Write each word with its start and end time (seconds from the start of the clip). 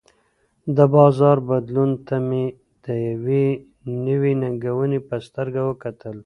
د 0.77 0.79
بازار 0.95 1.37
بدلون 1.49 1.91
ته 2.07 2.15
مې 2.27 2.45
د 2.85 2.87
یوې 3.09 3.45
نوې 4.05 4.33
ننګونې 4.41 4.99
په 5.07 5.15
سترګه 5.27 5.61
وکتل. 5.69 6.17